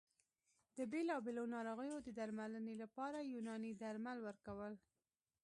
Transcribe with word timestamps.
د 0.77 0.79
بېلابېلو 0.91 1.43
ناروغیو 1.55 1.97
د 2.03 2.09
درملنې 2.19 2.75
لپاره 2.83 3.17
یوناني 3.31 3.71
درمل 3.81 4.17
ورکول 4.27 4.73